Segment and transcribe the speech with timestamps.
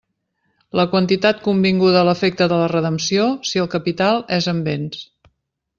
[0.79, 5.05] La quantitat convinguda a l'efecte de la redempció, si el capital és en béns.